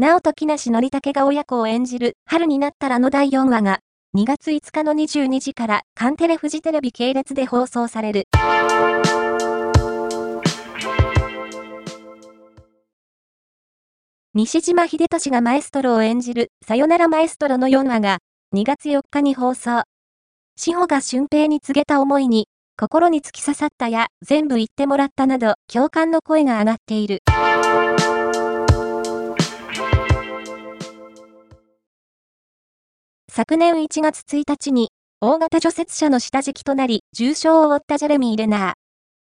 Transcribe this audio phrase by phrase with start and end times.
[0.00, 3.80] 直人木梨憲武が親子を演じる春になったらの第4話が
[4.16, 8.24] 2月5日の22時からカンテレフジテレビ系列で放送される。
[14.32, 18.20] 西島秀俊がマエストロを演じるさよならマエストロの4話が
[18.54, 19.82] 2月4日に放送。
[20.56, 27.20] 志保が俊平に告げた思いに心に突き刺さったや全部言ってもらったなど共感の声が上がっている。
[33.32, 34.88] 昨年1月1日に、
[35.20, 38.72] 大型除雪車の下敷きとなり、重傷を負ったジェレミー・レナー。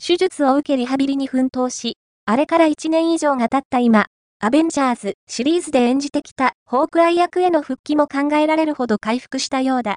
[0.00, 4.06] 手術を受けリハビリに奮闘し、あれから1年以上が経った今、
[4.38, 9.96] アベンジャーズシリーズで演じてきたホークアイ役への復帰も考えられるほど回復したようだ。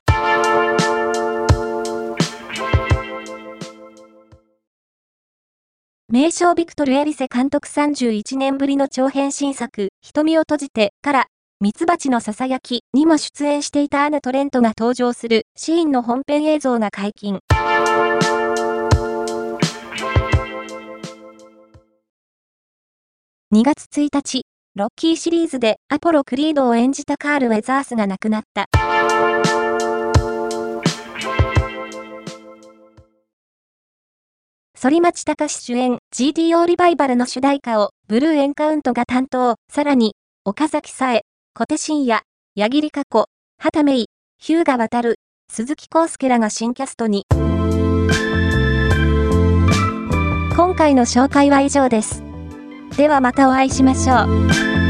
[6.10, 11.28] 名将ビクトル・エリセ監督31年ぶりの長編新作、瞳を閉じてから
[11.66, 17.40] ミツバチの囁きにも出演していたアヌ・トレントが登場するシーンの本編映像が解禁。
[23.52, 24.44] 2月1日、
[24.76, 28.68] ロッキーシリーズでアポロ・クリードを演じたカール・ウェザースが亡くなった。
[34.80, 40.14] 反町隆史主演 GTO リバイバルの主題歌をブルーエンカウントが担当、さらに
[40.46, 41.24] 岡崎さえ、
[41.58, 42.22] 小手伸也、
[42.54, 45.16] 矢切加子、畑芽衣、日向渡、
[45.50, 47.26] 鈴木康介らが新キャストに。
[50.54, 52.22] 今回の紹介は以上です。
[52.98, 54.85] ではまたお会いしましょう。